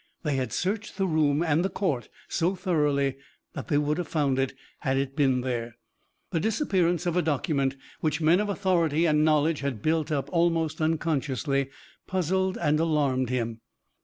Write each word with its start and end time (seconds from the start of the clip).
They 0.23 0.35
had 0.37 0.51
searched 0.51 0.97
the 0.97 1.05
room 1.05 1.43
and 1.43 1.63
the 1.63 1.69
court 1.69 2.09
so 2.27 2.55
thoroughly 2.55 3.17
that 3.53 3.67
they 3.67 3.77
would 3.77 3.99
have 3.99 4.07
found 4.07 4.39
it, 4.39 4.55
had 4.79 4.97
it 4.97 5.15
been 5.15 5.41
there. 5.41 5.75
The 6.31 6.39
disappearance 6.39 7.05
of 7.05 7.15
a 7.15 7.21
document, 7.21 7.75
which 7.99 8.19
men 8.19 8.39
of 8.39 8.49
authority 8.49 9.05
and 9.05 9.23
knowledge 9.23 9.59
had 9.59 9.83
built 9.83 10.11
up 10.11 10.27
almost 10.33 10.81
unconsciously, 10.81 11.69
puzzled 12.07 12.57
and 12.57 12.79
alarmed 12.79 13.29
him. 13.29 13.61